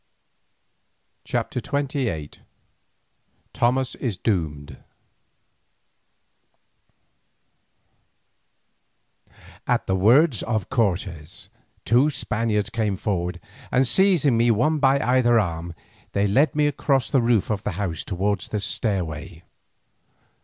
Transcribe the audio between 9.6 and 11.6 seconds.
At the words of Cortes